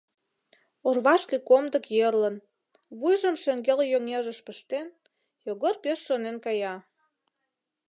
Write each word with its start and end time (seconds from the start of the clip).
Орвашке 0.87 1.37
комдык 1.49 1.85
йӧрлын, 1.97 2.35
вуйжым 2.99 3.35
шеҥгел 3.43 3.79
йоҥежыш 3.91 4.39
пыштен, 4.45 4.87
Йогор 5.47 5.75
пеш 5.83 5.99
шонен 6.07 6.37
кая. 6.45 6.75